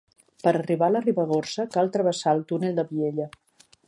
[0.45, 3.29] Per arribar a la Ribagorça cal travessar el túnel de Vielha.